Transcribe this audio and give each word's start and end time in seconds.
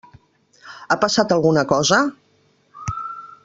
Ha 0.87 0.97
passat 1.03 1.35
alguna 1.37 1.67
cosa? 1.75 2.01